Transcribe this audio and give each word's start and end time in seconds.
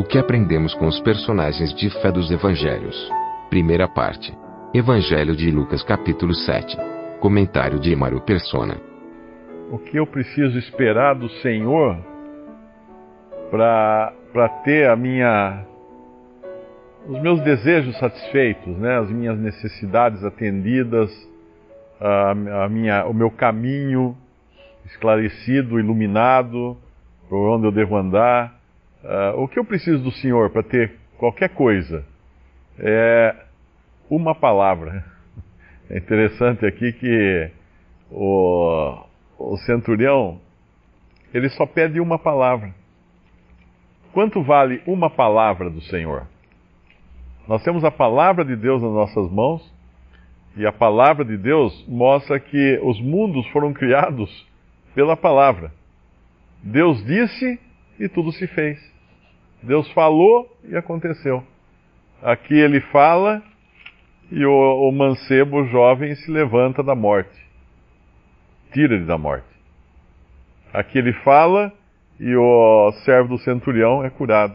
O 0.00 0.02
que 0.02 0.16
aprendemos 0.16 0.72
com 0.76 0.86
os 0.86 0.98
personagens 1.00 1.74
de 1.74 1.90
fé 2.00 2.10
dos 2.10 2.30
evangelhos. 2.30 2.96
Primeira 3.50 3.86
parte. 3.86 4.34
Evangelho 4.72 5.36
de 5.36 5.50
Lucas 5.50 5.82
capítulo 5.82 6.32
7. 6.32 6.74
Comentário 7.20 7.78
de 7.78 7.92
Emaro 7.92 8.18
Persona. 8.22 8.80
o 9.70 9.78
que 9.78 9.98
eu 9.98 10.06
preciso 10.06 10.58
esperar 10.58 11.14
do 11.16 11.28
Senhor 11.42 11.98
para 13.50 14.48
ter 14.64 14.88
a 14.88 14.96
minha 14.96 15.66
os 17.06 17.20
meus 17.20 17.42
desejos 17.42 17.98
satisfeitos, 17.98 18.74
né? 18.78 19.00
As 19.00 19.10
minhas 19.10 19.38
necessidades 19.38 20.24
atendidas, 20.24 21.10
a, 22.00 22.64
a 22.64 22.68
minha 22.70 23.04
o 23.04 23.12
meu 23.12 23.30
caminho 23.30 24.16
esclarecido, 24.86 25.78
iluminado, 25.78 26.74
por 27.28 27.50
onde 27.50 27.66
eu 27.66 27.70
devo 27.70 27.98
andar. 27.98 28.59
Ah, 29.04 29.32
o 29.36 29.48
que 29.48 29.58
eu 29.58 29.64
preciso 29.64 30.02
do 30.02 30.12
Senhor 30.12 30.50
para 30.50 30.62
ter 30.62 30.96
qualquer 31.16 31.50
coisa 31.50 32.04
é 32.78 33.34
uma 34.08 34.34
palavra. 34.34 35.04
É 35.92 35.98
interessante 35.98 36.64
aqui 36.64 36.92
que 36.92 37.50
o, 38.12 38.96
o 39.36 39.56
centurião, 39.66 40.40
ele 41.34 41.48
só 41.48 41.66
pede 41.66 41.98
uma 41.98 42.16
palavra. 42.16 42.72
Quanto 44.12 44.40
vale 44.40 44.80
uma 44.86 45.10
palavra 45.10 45.68
do 45.68 45.80
Senhor? 45.80 46.28
Nós 47.48 47.64
temos 47.64 47.82
a 47.82 47.90
palavra 47.90 48.44
de 48.44 48.54
Deus 48.54 48.80
nas 48.80 48.92
nossas 48.92 49.28
mãos, 49.32 49.74
e 50.56 50.64
a 50.64 50.70
palavra 50.70 51.24
de 51.24 51.36
Deus 51.36 51.84
mostra 51.88 52.38
que 52.38 52.80
os 52.84 53.00
mundos 53.00 53.44
foram 53.48 53.72
criados 53.72 54.30
pela 54.94 55.16
palavra. 55.16 55.72
Deus 56.62 57.04
disse 57.04 57.58
e 57.98 58.08
tudo 58.08 58.30
se 58.30 58.46
fez. 58.46 58.89
Deus 59.62 59.90
falou 59.92 60.50
e 60.64 60.76
aconteceu. 60.76 61.44
Aqui 62.22 62.54
ele 62.54 62.80
fala 62.80 63.42
e 64.30 64.44
o, 64.44 64.88
o 64.88 64.92
mancebo 64.92 65.64
jovem 65.66 66.14
se 66.14 66.30
levanta 66.30 66.82
da 66.82 66.94
morte 66.94 67.50
tira-lhe 68.72 69.04
da 69.04 69.18
morte. 69.18 69.46
Aqui 70.72 70.98
ele 70.98 71.12
fala 71.24 71.72
e 72.18 72.34
o 72.36 72.92
servo 73.04 73.30
do 73.30 73.38
centurião 73.38 74.04
é 74.04 74.10
curado. 74.10 74.54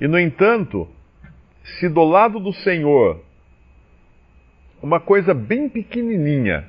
E 0.00 0.06
no 0.06 0.18
entanto, 0.18 0.88
se 1.78 1.88
do 1.88 2.04
lado 2.04 2.38
do 2.38 2.52
Senhor 2.52 3.24
uma 4.82 5.00
coisa 5.00 5.34
bem 5.34 5.68
pequenininha 5.68 6.68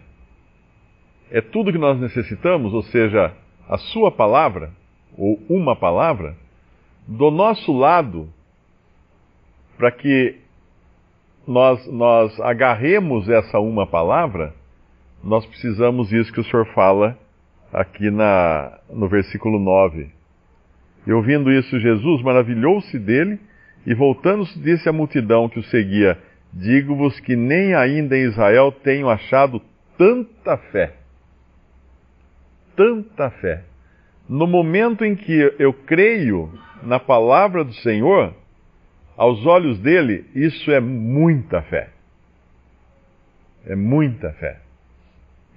é 1.29 1.41
tudo 1.41 1.73
que 1.73 1.77
nós 1.77 1.99
necessitamos, 1.99 2.73
ou 2.73 2.81
seja, 2.83 3.33
a 3.67 3.77
sua 3.77 4.09
palavra, 4.09 4.71
ou 5.17 5.37
uma 5.49 5.75
palavra, 5.75 6.37
do 7.07 7.31
nosso 7.31 7.71
lado, 7.71 8.27
para 9.77 9.91
que 9.91 10.35
nós, 11.47 11.87
nós 11.87 12.37
agarremos 12.41 13.29
essa 13.29 13.59
uma 13.59 13.87
palavra, 13.87 14.53
nós 15.23 15.45
precisamos 15.45 16.11
isso 16.11 16.33
que 16.33 16.41
o 16.41 16.43
Senhor 16.43 16.65
fala 16.73 17.17
aqui 17.71 18.09
na, 18.11 18.79
no 18.89 19.07
versículo 19.07 19.57
9. 19.57 20.09
E 21.05 21.13
ouvindo 21.13 21.49
isso, 21.51 21.79
Jesus 21.79 22.21
maravilhou-se 22.21 22.99
dele 22.99 23.39
e, 23.85 23.93
voltando-se, 23.93 24.59
disse 24.59 24.89
à 24.89 24.91
multidão 24.91 25.47
que 25.47 25.59
o 25.59 25.63
seguia: 25.63 26.17
Digo-vos 26.51 27.17
que 27.21 27.35
nem 27.35 27.73
ainda 27.73 28.17
em 28.17 28.23
Israel 28.23 28.71
tenho 28.71 29.09
achado 29.09 29.61
tanta 29.97 30.57
fé. 30.57 30.95
Tanta 32.75 33.29
fé. 33.29 33.63
No 34.29 34.45
momento 34.45 35.05
em 35.05 35.15
que 35.15 35.55
eu 35.57 35.73
creio 35.73 36.51
na 36.83 36.99
palavra 36.99 37.63
do 37.63 37.73
Senhor, 37.75 38.33
aos 39.17 39.45
olhos 39.45 39.79
dele, 39.79 40.25
isso 40.35 40.71
é 40.71 40.79
muita 40.79 41.61
fé. 41.63 41.89
É 43.65 43.75
muita 43.75 44.31
fé. 44.33 44.59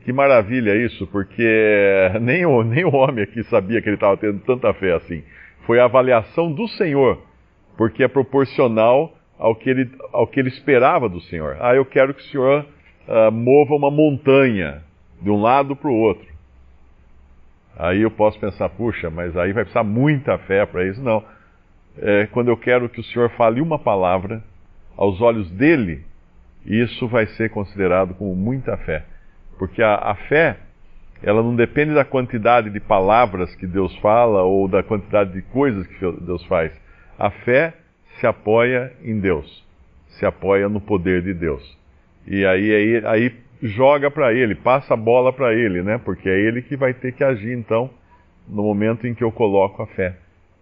Que 0.05 0.13
maravilha 0.13 0.75
isso, 0.75 1.07
porque 1.09 1.43
nem 2.23 2.47
o, 2.47 2.63
nem 2.63 2.85
o 2.85 2.95
homem 2.95 3.25
aqui 3.25 3.43
sabia 3.45 3.83
que 3.83 3.89
ele 3.89 3.97
estava 3.97 4.17
tendo 4.17 4.39
tanta 4.41 4.73
fé 4.75 4.95
assim. 4.95 5.23
Foi 5.67 5.79
a 5.79 5.85
avaliação 5.85 6.51
do 6.51 6.67
Senhor, 6.69 7.21
porque 7.77 8.03
é 8.03 8.09
proporcional 8.09 9.15
ao 9.39 9.55
que 9.55 9.69
ele, 9.69 9.91
ao 10.13 10.27
que 10.27 10.41
ele 10.41 10.49
esperava 10.49 11.09
do 11.09 11.21
Senhor. 11.23 11.57
Ah, 11.61 11.75
eu 11.75 11.85
quero 11.85 12.15
que 12.15 12.21
o 12.21 12.27
Senhor 12.27 12.67
uh, 13.09 13.31
mova 13.31 13.75
uma 13.75 13.91
montanha 13.91 14.83
de 15.21 15.31
um 15.31 15.41
lado 15.41 15.77
para 15.77 15.91
o 15.91 15.95
outro. 15.95 16.30
Aí 17.77 18.03
eu 18.03 18.11
posso 18.11 18.39
pensar, 18.39 18.69
puxa, 18.71 19.11
mas 19.11 19.37
aí 19.37 19.53
vai 19.53 19.65
precisar 19.65 19.85
muita 19.85 20.37
fé 20.39 20.67
para 20.67 20.87
isso. 20.87 21.03
Não. 21.03 21.25
É, 21.99 22.27
quando 22.27 22.49
eu 22.49 22.57
quero 22.57 22.89
que 22.89 23.01
o 23.01 23.05
Senhor 23.05 23.31
fale 23.31 23.61
uma 23.61 23.79
palavra, 23.79 24.43
aos 24.97 25.21
olhos 25.21 25.51
dele, 25.53 26.05
isso 26.65 27.09
vai 27.09 27.27
ser 27.27 27.51
considerado 27.51 28.15
como 28.15 28.35
muita 28.35 28.77
fé. 28.79 29.05
Porque 29.59 29.83
a, 29.83 29.95
a 29.95 30.15
fé, 30.15 30.59
ela 31.23 31.43
não 31.43 31.55
depende 31.57 31.95
da 31.95 32.05
quantidade 32.05 32.71
de 32.71 32.81
palavras 32.81 33.55
que 33.57 33.67
Deus 33.67 33.97
fala 33.99 34.43
ou 34.43 34.69
da 34.69 34.83
quantidade 34.83 35.33
de 35.33 35.43
coisas 35.43 35.87
que 35.87 36.13
Deus 36.21 36.45
faz. 36.47 36.73
A 37.19 37.31
fé 37.31 37.75
se 38.19 38.27
apoia 38.27 38.93
em 39.03 39.19
Deus, 39.19 39.67
se 40.09 40.27
apoia 40.27 40.69
no 40.69 40.81
poder 40.81 41.23
de 41.23 41.33
Deus. 41.33 41.79
E 42.27 42.45
aí, 42.45 42.75
aí, 42.75 43.07
aí 43.07 43.37
joga 43.63 44.11
para 44.11 44.33
Ele, 44.33 44.55
passa 44.55 44.95
a 44.95 44.97
bola 44.97 45.33
para 45.33 45.55
Ele, 45.55 45.83
né? 45.83 45.99
Porque 45.99 46.29
é 46.29 46.39
Ele 46.39 46.63
que 46.63 46.77
vai 46.77 46.95
ter 46.95 47.13
que 47.13 47.25
agir 47.25 47.57
então 47.57 47.91
no 48.49 48.63
momento 48.63 49.07
em 49.07 49.15
que 49.15 49.23
eu 49.23 49.31
coloco 49.31 49.83
a 49.83 49.87
fé. 49.87 50.17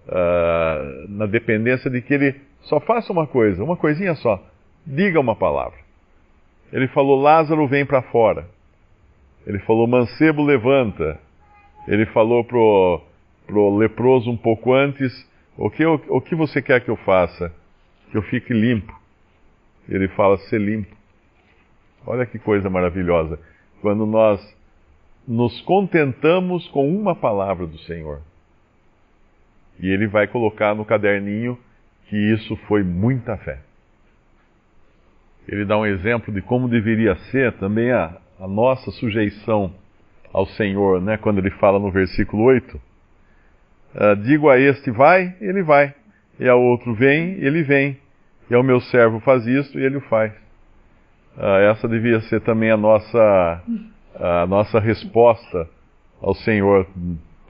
Uh, 0.07 1.09
na 1.09 1.27
dependência 1.27 1.91
de 1.91 2.01
que 2.01 2.15
Ele 2.15 2.35
só 2.63 2.81
faça 2.81 3.13
uma 3.13 3.27
coisa, 3.27 3.63
uma 3.63 3.77
coisinha 3.77 4.15
só. 4.15 4.43
Diga 4.87 5.21
uma 5.21 5.37
palavra. 5.37 5.79
Ele 6.73 6.89
falou: 6.89 7.21
Lázaro 7.21 7.67
vem 7.67 7.85
para 7.85 8.03
fora. 8.03 8.47
Ele 9.47 9.59
falou: 9.61 9.87
mancebo, 9.87 10.43
levanta. 10.43 11.19
Ele 11.87 12.05
falou 12.07 12.45
pro, 12.45 13.01
pro 13.47 13.77
leproso 13.77 14.31
um 14.31 14.37
pouco 14.37 14.75
antes: 14.75 15.13
o 15.57 15.71
que, 15.71 15.85
o, 15.85 16.01
o 16.09 16.21
que 16.21 16.35
você 16.35 16.61
quer 16.61 16.83
que 16.83 16.91
eu 16.91 16.97
faça? 16.97 17.53
Que 18.11 18.19
eu 18.19 18.23
fique 18.23 18.53
limpo. 18.53 18.95
Ele 19.89 20.09
fala: 20.09 20.37
ser 20.39 20.61
limpo. 20.61 20.98
Olha 22.09 22.25
que 22.25 22.39
coisa 22.39 22.71
maravilhosa. 22.71 23.39
Quando 23.83 24.07
nós 24.07 24.41
nos 25.27 25.61
contentamos 25.61 26.67
com 26.69 26.89
uma 26.89 27.15
palavra 27.15 27.67
do 27.67 27.77
Senhor. 27.81 28.23
E 29.79 29.91
ele 29.91 30.07
vai 30.07 30.27
colocar 30.27 30.75
no 30.75 30.87
caderninho 30.87 31.59
que 32.07 32.17
isso 32.17 32.57
foi 32.67 32.83
muita 32.83 33.37
fé. 33.37 33.59
Ele 35.47 35.67
dá 35.67 35.77
um 35.77 35.85
exemplo 35.85 36.33
de 36.33 36.41
como 36.41 36.67
deveria 36.67 37.15
ser 37.31 37.53
também 37.59 37.93
a, 37.93 38.17
a 38.41 38.49
nossa 38.49 38.91
sujeição 38.93 39.71
ao 40.33 40.47
Senhor, 40.47 41.03
né? 41.03 41.19
Quando 41.19 41.39
ele 41.39 41.51
fala 41.51 41.79
no 41.79 41.91
versículo 41.91 42.45
8: 42.45 42.77
uh, 42.77 42.81
ah, 43.95 44.15
Digo 44.15 44.49
a 44.49 44.59
este, 44.59 44.91
vai, 44.91 45.37
ele 45.43 45.63
vai, 45.63 45.95
e 46.41 46.49
ao 46.49 46.61
outro, 46.61 46.95
vem, 46.95 47.33
ele 47.35 47.63
vem, 47.63 47.99
e 48.51 48.55
ao 48.55 48.63
meu 48.63 48.81
servo, 48.81 49.21
faz 49.21 49.47
isto, 49.47 49.79
e 49.79 49.85
ele 49.85 49.99
o 49.99 50.03
faz. 50.03 50.48
Uh, 51.39 51.71
essa 51.71 51.87
devia 51.87 52.21
ser 52.23 52.41
também 52.41 52.69
a 52.69 52.77
nossa, 52.77 53.63
a 54.17 54.47
nossa 54.49 54.81
resposta 54.81 55.69
ao 56.21 56.35
Senhor, 56.35 56.85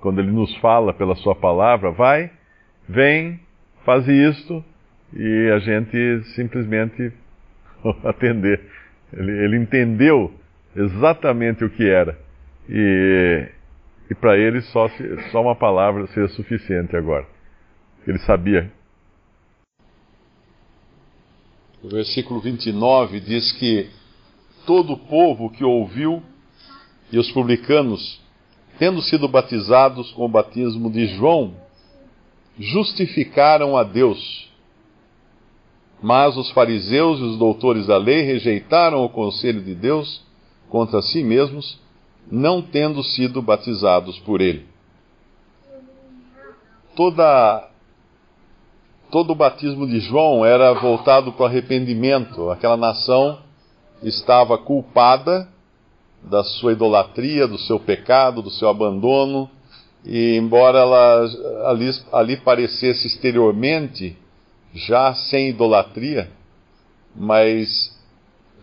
quando 0.02 0.20
ele 0.20 0.30
nos 0.30 0.54
fala 0.58 0.92
pela 0.92 1.14
Sua 1.16 1.34
palavra: 1.34 1.90
vai, 1.92 2.30
vem, 2.86 3.40
faz 3.86 4.06
isto, 4.06 4.62
e 5.14 5.50
a 5.54 5.58
gente 5.58 6.22
simplesmente 6.34 7.10
atender. 8.04 8.60
Ele, 9.10 9.32
ele 9.44 9.56
entendeu 9.56 10.34
exatamente 10.76 11.64
o 11.64 11.70
que 11.70 11.88
era. 11.88 12.14
E, 12.68 13.48
e 14.10 14.14
para 14.14 14.36
ele 14.36 14.60
só, 14.60 14.86
só 15.32 15.40
uma 15.40 15.56
palavra 15.56 16.06
seria 16.08 16.28
suficiente 16.28 16.94
agora. 16.94 17.24
Ele 18.06 18.18
sabia. 18.18 18.70
O 21.82 21.88
versículo 21.88 22.40
29 22.40 23.20
diz 23.20 23.52
que 23.52 23.88
todo 24.66 24.94
o 24.94 24.98
povo 24.98 25.50
que 25.50 25.64
ouviu 25.64 26.22
e 27.12 27.18
os 27.18 27.30
publicanos 27.30 28.20
tendo 28.78 29.02
sido 29.02 29.28
batizados 29.28 30.12
com 30.12 30.24
o 30.24 30.28
batismo 30.28 30.90
de 30.90 31.06
João, 31.06 31.54
justificaram 32.58 33.76
a 33.76 33.82
Deus. 33.82 34.48
Mas 36.00 36.36
os 36.36 36.50
fariseus 36.52 37.18
e 37.18 37.22
os 37.24 37.36
doutores 37.36 37.88
da 37.88 37.98
lei 37.98 38.22
rejeitaram 38.22 39.04
o 39.04 39.08
conselho 39.08 39.60
de 39.60 39.74
Deus 39.74 40.22
contra 40.68 41.02
si 41.02 41.24
mesmos, 41.24 41.80
não 42.30 42.62
tendo 42.62 43.02
sido 43.02 43.42
batizados 43.42 44.18
por 44.20 44.40
ele. 44.40 44.64
Toda, 46.94 47.68
todo 49.10 49.32
o 49.32 49.34
batismo 49.34 49.86
de 49.86 50.00
João 50.00 50.44
era 50.44 50.72
voltado 50.74 51.32
para 51.32 51.44
o 51.44 51.46
arrependimento. 51.46 52.50
Aquela 52.50 52.76
nação 52.76 53.38
estava 54.02 54.58
culpada 54.58 55.48
da 56.22 56.44
sua 56.44 56.72
idolatria, 56.72 57.46
do 57.46 57.58
seu 57.58 57.78
pecado, 57.78 58.42
do 58.42 58.50
seu 58.50 58.68
abandono, 58.68 59.48
e 60.04 60.36
embora 60.36 60.78
ela 60.78 61.24
ali, 61.70 61.90
ali 62.12 62.36
parecesse 62.36 63.06
exteriormente 63.06 64.16
já 64.74 65.14
sem 65.14 65.48
idolatria, 65.48 66.30
mas 67.14 67.96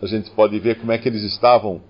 a 0.01 0.06
gente 0.06 0.30
pode 0.31 0.57
ver 0.59 0.80
como 0.80 0.91
é 0.91 0.98
que 0.98 1.09
eles 1.09 1.24
estavam 1.24 1.81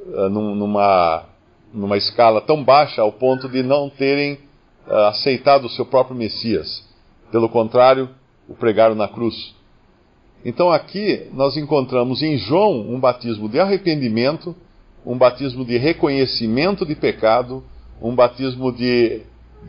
uh, 0.00 0.28
numa, 0.28 1.24
numa 1.72 1.96
escala 1.96 2.40
tão 2.40 2.64
baixa 2.64 3.02
ao 3.02 3.12
ponto 3.12 3.48
de 3.48 3.62
não 3.62 3.90
terem 3.90 4.38
uh, 4.86 4.94
aceitado 5.08 5.66
o 5.66 5.70
seu 5.70 5.84
próprio 5.84 6.16
Messias. 6.16 6.87
Pelo 7.30 7.48
contrário, 7.48 8.08
o 8.48 8.54
pregaram 8.54 8.94
na 8.94 9.08
cruz. 9.08 9.54
Então 10.44 10.70
aqui 10.70 11.26
nós 11.32 11.56
encontramos 11.56 12.22
em 12.22 12.38
João 12.38 12.80
um 12.80 12.98
batismo 12.98 13.48
de 13.48 13.58
arrependimento, 13.58 14.54
um 15.04 15.18
batismo 15.18 15.64
de 15.64 15.76
reconhecimento 15.76 16.86
de 16.86 16.94
pecado, 16.94 17.62
um 18.00 18.14
batismo 18.14 18.72
de, 18.72 19.22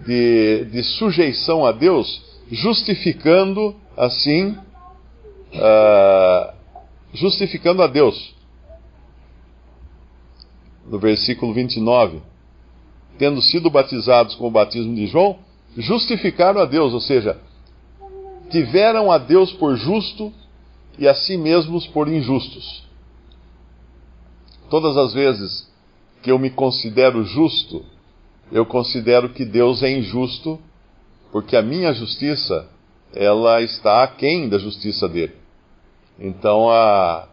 de, 0.06 0.65
de 0.65 0.83
sujeição 0.83 1.65
a 1.65 1.71
Deus, 1.71 2.21
justificando 2.51 3.75
assim, 3.97 4.56
uh, 5.53 6.53
justificando 7.13 7.81
a 7.81 7.88
Deus. 7.88 8.35
No 10.88 10.97
versículo 11.00 11.53
29, 11.53 12.21
tendo 13.17 13.41
sido 13.41 13.69
batizados 13.69 14.35
com 14.35 14.47
o 14.47 14.51
batismo 14.51 14.95
de 14.95 15.07
João, 15.07 15.38
justificaram 15.77 16.61
a 16.61 16.65
Deus, 16.65 16.94
ou 16.94 17.01
seja, 17.01 17.39
tiveram 18.50 19.12
a 19.12 19.18
Deus 19.18 19.54
por 19.54 19.75
justo 19.75 20.34
e 20.98 21.07
a 21.07 21.16
si 21.16 21.38
mesmos 21.38 21.88
por 21.88 22.07
injustos. 22.07 22.84
Todas 24.69 24.98
as 24.98 25.13
vezes 25.13 25.69
que 26.22 26.31
eu 26.31 26.38
me 26.38 26.50
considero 26.50 27.24
justo, 27.24 27.84
eu 28.51 28.66
considero 28.66 29.30
que 29.30 29.46
Deus 29.46 29.81
é 29.81 29.92
injusto, 29.92 30.60
porque 31.31 31.56
a 31.56 31.62
minha 31.62 31.94
justiça, 31.94 32.68
ela 33.16 33.62
está 33.62 34.04
aquém 34.04 34.50
da 34.50 34.57
justiça 34.57 35.07
dele. 35.07 35.34
Então 36.19 36.69
a, 36.69 37.28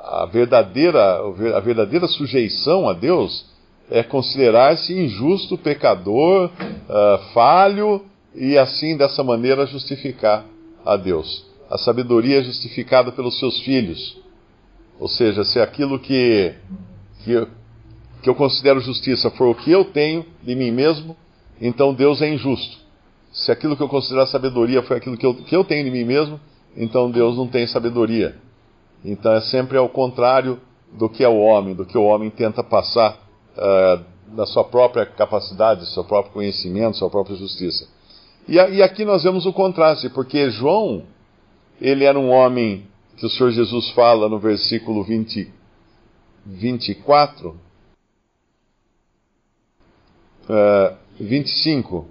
a, 0.00 0.26
verdadeira, 0.26 1.18
a 1.56 1.60
verdadeira 1.60 2.06
sujeição 2.06 2.88
a 2.88 2.92
Deus 2.92 3.46
é 3.90 4.02
considerar-se 4.02 4.92
injusto, 4.92 5.58
pecador, 5.58 6.50
uh, 6.50 7.32
falho, 7.32 8.04
e 8.34 8.56
assim 8.56 8.96
dessa 8.96 9.24
maneira 9.24 9.66
justificar 9.66 10.44
a 10.84 10.96
Deus. 10.96 11.46
A 11.70 11.76
sabedoria 11.78 12.38
é 12.38 12.42
justificada 12.42 13.12
pelos 13.12 13.38
seus 13.38 13.60
filhos. 13.60 14.18
Ou 14.98 15.08
seja, 15.08 15.44
se 15.44 15.60
aquilo 15.60 15.98
que, 15.98 16.54
que, 17.24 17.46
que 18.22 18.30
eu 18.30 18.34
considero 18.34 18.80
justiça 18.80 19.30
for 19.30 19.48
o 19.48 19.54
que 19.54 19.70
eu 19.70 19.84
tenho 19.84 20.24
de 20.42 20.54
mim 20.54 20.70
mesmo, 20.70 21.16
então 21.60 21.94
Deus 21.94 22.22
é 22.22 22.32
injusto. 22.32 22.78
Se 23.32 23.52
aquilo 23.52 23.76
que 23.76 23.82
eu 23.82 23.88
considero 23.88 24.26
sabedoria 24.26 24.82
foi 24.82 24.96
aquilo 24.96 25.16
que 25.16 25.26
eu, 25.26 25.34
que 25.34 25.54
eu 25.54 25.62
tenho 25.62 25.84
de 25.84 25.90
mim 25.90 26.04
mesmo, 26.04 26.40
então 26.76 27.10
Deus 27.10 27.36
não 27.36 27.46
tem 27.46 27.66
sabedoria. 27.66 28.36
Então 29.04 29.32
é 29.32 29.40
sempre 29.42 29.76
ao 29.76 29.88
contrário 29.88 30.58
do 30.92 31.08
que 31.08 31.22
é 31.22 31.28
o 31.28 31.38
homem, 31.38 31.74
do 31.74 31.84
que 31.84 31.96
o 31.96 32.02
homem 32.02 32.30
tenta 32.30 32.64
passar 32.64 33.18
uh, 33.56 34.34
da 34.34 34.46
sua 34.46 34.64
própria 34.64 35.06
capacidade, 35.06 35.80
do 35.80 35.86
seu 35.86 36.04
próprio 36.04 36.32
conhecimento, 36.32 36.96
sua 36.96 37.10
própria 37.10 37.36
justiça. 37.36 37.86
E, 38.48 38.54
e 38.54 38.82
aqui 38.82 39.04
nós 39.04 39.22
vemos 39.22 39.44
o 39.44 39.52
contraste, 39.52 40.08
porque 40.08 40.50
João, 40.50 41.04
ele 41.80 42.04
era 42.04 42.18
um 42.18 42.30
homem 42.30 42.86
que 43.18 43.26
o 43.26 43.28
Senhor 43.28 43.50
Jesus 43.50 43.90
fala 43.90 44.28
no 44.28 44.38
versículo 44.38 45.04
20, 45.04 45.52
24 46.46 47.50
uh, 50.48 50.96
25. 51.20 52.06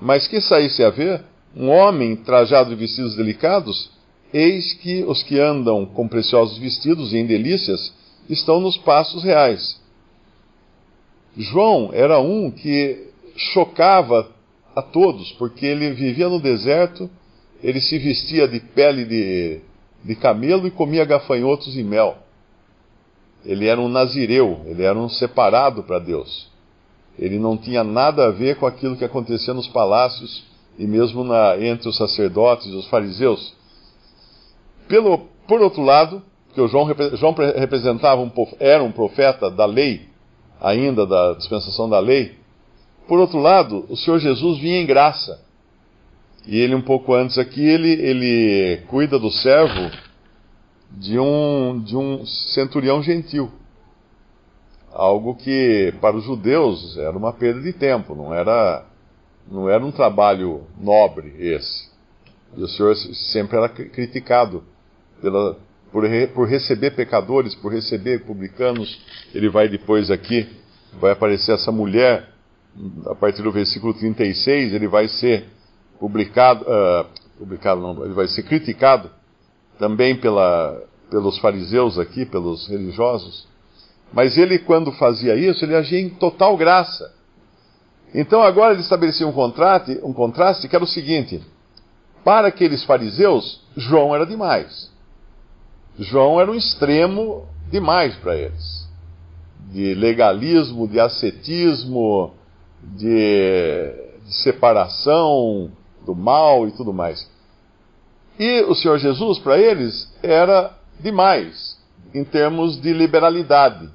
Mas 0.00 0.26
que 0.26 0.40
saísse 0.40 0.82
a 0.82 0.90
ver 0.90 1.22
um 1.54 1.68
homem 1.68 2.16
trajado 2.16 2.70
de 2.70 2.76
vestidos 2.76 3.14
delicados, 3.14 3.90
eis 4.32 4.72
que 4.74 5.04
os 5.04 5.22
que 5.22 5.38
andam 5.38 5.86
com 5.86 6.08
preciosos 6.08 6.58
vestidos 6.58 7.12
e 7.12 7.18
em 7.18 7.26
delícias 7.26 7.92
estão 8.28 8.60
nos 8.60 8.76
passos 8.78 9.22
reais. 9.22 9.80
João 11.36 11.90
era 11.92 12.18
um 12.18 12.50
que 12.50 13.11
chocava 13.36 14.30
a 14.74 14.82
todos, 14.82 15.32
porque 15.32 15.66
ele 15.66 15.90
vivia 15.90 16.28
no 16.28 16.40
deserto, 16.40 17.10
ele 17.62 17.80
se 17.80 17.98
vestia 17.98 18.48
de 18.48 18.60
pele 18.60 19.04
de, 19.04 19.60
de 20.04 20.16
camelo 20.16 20.66
e 20.66 20.70
comia 20.70 21.04
gafanhotos 21.04 21.76
e 21.76 21.82
mel. 21.82 22.16
Ele 23.44 23.66
era 23.66 23.80
um 23.80 23.88
nazireu, 23.88 24.62
ele 24.66 24.82
era 24.82 24.98
um 24.98 25.08
separado 25.08 25.82
para 25.82 25.98
Deus. 25.98 26.50
Ele 27.18 27.38
não 27.38 27.56
tinha 27.56 27.84
nada 27.84 28.26
a 28.26 28.30
ver 28.30 28.56
com 28.56 28.66
aquilo 28.66 28.96
que 28.96 29.04
acontecia 29.04 29.52
nos 29.52 29.68
palácios 29.68 30.44
e 30.78 30.86
mesmo 30.86 31.22
na, 31.24 31.56
entre 31.58 31.88
os 31.88 31.96
sacerdotes 31.96 32.66
e 32.66 32.74
os 32.74 32.86
fariseus. 32.86 33.54
Pelo, 34.88 35.26
por 35.46 35.60
outro 35.60 35.82
lado, 35.82 36.22
que 36.54 36.66
João, 36.68 36.88
João 37.14 37.34
representava 37.56 38.20
um, 38.20 38.30
era 38.58 38.82
um 38.82 38.92
profeta 38.92 39.50
da 39.50 39.66
lei, 39.66 40.08
ainda 40.60 41.06
da 41.06 41.34
dispensação 41.34 41.88
da 41.88 41.98
lei. 41.98 42.36
Por 43.06 43.18
outro 43.18 43.38
lado, 43.38 43.86
o 43.88 43.96
Senhor 43.96 44.18
Jesus 44.18 44.58
vinha 44.58 44.80
em 44.80 44.86
graça. 44.86 45.40
E 46.46 46.58
ele, 46.58 46.74
um 46.74 46.82
pouco 46.82 47.14
antes 47.14 47.38
aqui, 47.38 47.62
ele, 47.62 47.92
ele 47.92 48.82
cuida 48.88 49.18
do 49.18 49.30
servo 49.30 49.90
de 50.90 51.18
um, 51.18 51.80
de 51.80 51.96
um 51.96 52.26
centurião 52.26 53.02
gentil. 53.02 53.50
Algo 54.92 55.34
que 55.36 55.94
para 56.00 56.16
os 56.16 56.24
judeus 56.24 56.98
era 56.98 57.16
uma 57.16 57.32
perda 57.32 57.60
de 57.60 57.72
tempo, 57.72 58.14
não 58.14 58.34
era, 58.34 58.84
não 59.50 59.68
era 59.68 59.84
um 59.84 59.90
trabalho 59.90 60.64
nobre 60.78 61.34
esse. 61.38 61.90
E 62.56 62.62
o 62.62 62.68
Senhor 62.68 62.94
sempre 62.96 63.56
era 63.56 63.68
criticado 63.68 64.62
pela, 65.22 65.56
por, 65.90 66.04
por 66.34 66.48
receber 66.48 66.90
pecadores, 66.90 67.54
por 67.54 67.72
receber 67.72 68.24
publicanos. 68.24 69.00
Ele 69.34 69.48
vai 69.48 69.68
depois 69.68 70.10
aqui, 70.10 70.46
vai 71.00 71.12
aparecer 71.12 71.52
essa 71.52 71.72
mulher, 71.72 72.31
a 73.06 73.14
partir 73.14 73.42
do 73.42 73.52
versículo 73.52 73.92
36, 73.94 74.72
ele 74.72 74.88
vai 74.88 75.08
ser 75.08 75.46
publicado, 75.98 76.64
uh, 76.64 77.06
publicado 77.38 77.80
não, 77.80 78.04
ele 78.04 78.14
vai 78.14 78.26
ser 78.28 78.42
criticado 78.44 79.10
também 79.78 80.16
pela, 80.16 80.82
pelos 81.10 81.38
fariseus 81.38 81.98
aqui, 81.98 82.24
pelos 82.24 82.66
religiosos. 82.68 83.46
Mas 84.12 84.36
ele, 84.36 84.58
quando 84.58 84.92
fazia 84.92 85.34
isso, 85.36 85.64
ele 85.64 85.74
agia 85.74 86.00
em 86.00 86.08
total 86.08 86.56
graça. 86.56 87.12
Então 88.14 88.42
agora 88.42 88.74
ele 88.74 88.82
estabelecia 88.82 89.26
um 89.26 89.32
contraste, 89.32 89.98
um 90.02 90.12
contraste 90.12 90.68
que 90.68 90.76
era 90.76 90.84
o 90.84 90.88
seguinte: 90.88 91.42
para 92.24 92.48
aqueles 92.48 92.84
fariseus, 92.84 93.62
João 93.76 94.14
era 94.14 94.26
demais. 94.26 94.90
João 95.98 96.40
era 96.40 96.50
um 96.50 96.54
extremo 96.54 97.46
demais 97.70 98.14
para 98.16 98.36
eles. 98.36 98.88
De 99.70 99.94
legalismo, 99.94 100.86
de 100.86 101.00
ascetismo, 101.00 102.34
de, 102.82 103.92
de 104.26 104.34
separação 104.42 105.70
do 106.04 106.14
mal 106.14 106.66
e 106.66 106.72
tudo 106.72 106.92
mais. 106.92 107.30
E 108.38 108.62
o 108.62 108.74
Senhor 108.74 108.98
Jesus, 108.98 109.38
para 109.38 109.58
eles, 109.58 110.12
era 110.22 110.74
demais 111.00 111.78
em 112.14 112.24
termos 112.24 112.80
de 112.80 112.92
liberalidade, 112.92 113.88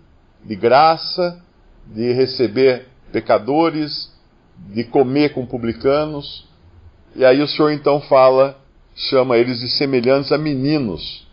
de 0.44 0.56
graça, 0.56 1.41
de 1.86 2.13
receber 2.13 2.88
pecadores, 3.12 4.12
de 4.74 4.84
comer 4.84 5.34
com 5.34 5.46
publicanos. 5.46 6.48
E 7.15 7.24
aí 7.25 7.41
o 7.41 7.48
Senhor 7.48 7.72
então 7.72 8.01
fala, 8.01 8.58
chama 8.96 9.38
eles 9.38 9.60
de 9.60 9.70
semelhantes 9.70 10.32
a 10.32 10.38
meninos, 10.38 11.27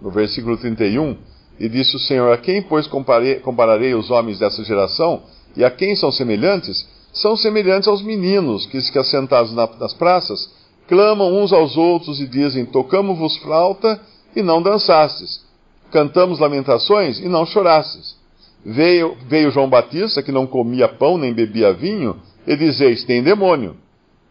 no 0.00 0.10
versículo 0.10 0.56
31, 0.56 1.16
e 1.58 1.68
disse 1.68 1.96
o 1.96 2.00
Senhor: 2.00 2.32
A 2.32 2.38
quem, 2.38 2.62
pois, 2.62 2.86
compararei 2.86 3.94
os 3.94 4.10
homens 4.10 4.38
dessa 4.38 4.62
geração? 4.64 5.22
E 5.56 5.64
a 5.64 5.70
quem 5.70 5.96
são 5.96 6.12
semelhantes? 6.12 6.86
São 7.12 7.36
semelhantes 7.36 7.88
aos 7.88 8.02
meninos 8.02 8.66
que, 8.66 8.78
que 8.92 8.98
assentados 8.98 9.52
na, 9.52 9.66
nas 9.78 9.94
praças, 9.94 10.50
clamam 10.86 11.42
uns 11.42 11.52
aos 11.52 11.76
outros 11.76 12.20
e 12.20 12.26
dizem: 12.26 12.66
Tocamos-vos 12.66 13.38
flauta 13.38 14.00
e 14.34 14.42
não 14.42 14.60
dançastes. 14.60 15.44
Cantamos 15.90 16.38
lamentações 16.38 17.18
e 17.18 17.28
não 17.28 17.46
chorastes. 17.46 18.16
Veio, 18.64 19.16
veio 19.28 19.50
João 19.50 19.68
Batista, 19.68 20.22
que 20.22 20.32
não 20.32 20.46
comia 20.46 20.88
pão 20.88 21.16
nem 21.16 21.32
bebia 21.32 21.72
vinho, 21.72 22.16
e 22.46 22.54
dizeis: 22.54 23.04
Tem 23.04 23.22
demônio. 23.22 23.76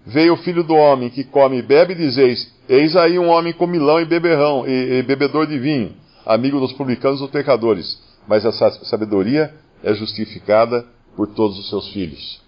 Veio 0.05 0.34
o 0.34 0.38
filho 0.38 0.63
do 0.63 0.75
homem, 0.75 1.10
que 1.10 1.24
come 1.24 1.58
e 1.58 1.62
bebe, 1.63 1.94
e 1.94 1.98
dizeis: 1.98 2.53
Eis 2.70 2.96
aí 2.96 3.17
um 3.17 3.29
homem 3.29 3.51
comilão 3.51 4.00
e 4.00 4.05
beberrão, 4.05 4.67
e, 4.67 5.00
e 5.00 5.03
bebedor 5.03 5.48
de 5.48 5.58
vinho, 5.58 5.94
amigo 6.24 6.60
dos 6.60 6.74
publicanos 6.74 7.20
e 7.20 7.24
dos 7.24 7.32
pecadores. 7.32 7.98
Mas 8.27 8.46
essa 8.46 8.70
sabedoria 8.86 9.51
é 9.84 9.94
justificada 9.94 10.86
por 11.15 11.27
todos 11.27 11.57
os 11.57 11.69
seus 11.69 11.89
filhos. 11.89 12.41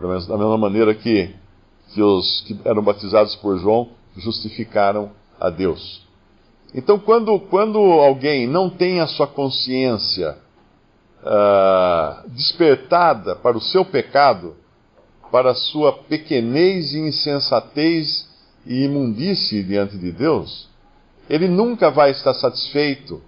Da 0.00 0.36
mesma 0.36 0.58
maneira 0.58 0.94
que, 0.94 1.34
que 1.92 2.02
os 2.02 2.42
que 2.42 2.56
eram 2.64 2.82
batizados 2.82 3.34
por 3.36 3.58
João 3.58 3.90
justificaram 4.16 5.10
a 5.38 5.50
Deus. 5.50 6.02
Então, 6.74 6.98
quando, 6.98 7.38
quando 7.38 7.78
alguém 7.78 8.46
não 8.46 8.70
tem 8.70 9.00
a 9.00 9.06
sua 9.06 9.26
consciência 9.26 10.36
uh, 11.22 12.28
despertada 12.30 13.36
para 13.36 13.56
o 13.56 13.60
seu 13.60 13.84
pecado, 13.84 14.56
para 15.30 15.50
a 15.50 15.54
sua 15.54 15.92
pequenez 15.92 16.94
e 16.94 16.98
insensatez 16.98 18.28
e 18.66 18.84
imundície 18.84 19.62
diante 19.62 19.98
de 19.98 20.12
Deus, 20.12 20.68
ele 21.28 21.48
nunca 21.48 21.90
vai 21.90 22.10
estar 22.10 22.34
satisfeito 22.34 23.20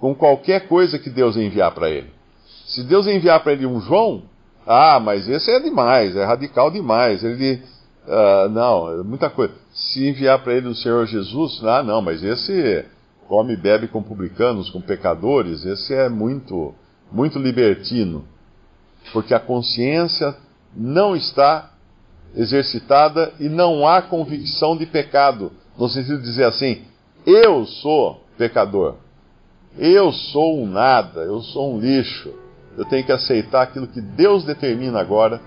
com 0.00 0.14
qualquer 0.14 0.68
coisa 0.68 0.98
que 0.98 1.10
Deus 1.10 1.36
enviar 1.36 1.72
para 1.72 1.90
ele. 1.90 2.10
Se 2.74 2.82
Deus 2.82 3.06
enviar 3.06 3.40
para 3.40 3.52
ele 3.52 3.66
um 3.66 3.80
João, 3.80 4.24
ah, 4.66 4.98
mas 4.98 5.28
esse 5.28 5.48
é 5.48 5.60
demais, 5.60 6.16
é 6.16 6.24
radical 6.24 6.72
demais. 6.72 7.22
Ele, 7.22 7.62
uh, 8.04 8.48
não, 8.48 9.00
é 9.00 9.02
muita 9.04 9.30
coisa. 9.30 9.54
Se 9.72 10.08
enviar 10.08 10.42
para 10.42 10.54
ele 10.54 10.66
o 10.66 10.74
Senhor 10.74 11.06
Jesus, 11.06 11.62
ah, 11.62 11.84
não, 11.84 12.02
mas 12.02 12.24
esse 12.24 12.84
come 13.28 13.52
e 13.52 13.56
bebe 13.56 13.86
com 13.86 14.02
publicanos, 14.02 14.70
com 14.70 14.80
pecadores, 14.80 15.64
esse 15.64 15.94
é 15.94 16.08
muito, 16.08 16.74
muito 17.12 17.38
libertino. 17.38 18.24
Porque 19.12 19.34
a 19.34 19.40
consciência 19.40 20.34
não 20.76 21.14
está 21.14 21.70
exercitada 22.34 23.32
e 23.38 23.48
não 23.48 23.86
há 23.86 24.02
convicção 24.02 24.76
de 24.76 24.84
pecado, 24.84 25.52
no 25.78 25.88
sentido 25.88 26.18
de 26.18 26.24
dizer 26.24 26.44
assim: 26.44 26.82
eu 27.24 27.64
sou 27.66 28.24
pecador, 28.36 28.96
eu 29.78 30.10
sou 30.10 30.60
um 30.60 30.66
nada, 30.66 31.20
eu 31.20 31.40
sou 31.40 31.76
um 31.76 31.78
lixo. 31.78 32.43
Eu 32.76 32.84
tenho 32.84 33.04
que 33.04 33.12
aceitar 33.12 33.62
aquilo 33.62 33.86
que 33.86 34.00
Deus 34.00 34.44
determina 34.44 35.00
agora 35.00 35.40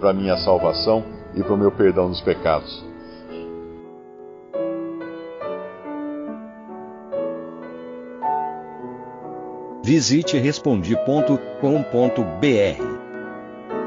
para 0.00 0.10
a 0.10 0.12
minha 0.12 0.36
salvação 0.38 1.04
e 1.34 1.42
para 1.42 1.54
o 1.54 1.56
meu 1.56 1.70
perdão 1.70 2.08
dos 2.08 2.20
pecados. 2.20 2.84
Visite 9.84 10.38
respondi.com.br 10.38 11.42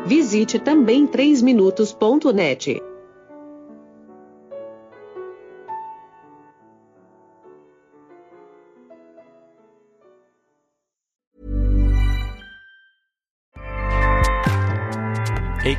Visite 0.06 0.60
também 0.60 1.08
3minutos.net. 1.08 2.82